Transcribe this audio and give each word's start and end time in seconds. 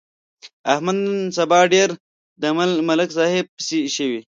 احمد 0.71 0.97
نن 1.03 1.19
سبا 1.37 1.59
ډېر 1.73 1.89
د 2.41 2.43
ملک 2.89 3.09
صاحب 3.17 3.45
پسې 3.55 3.77
شوی. 3.95 4.21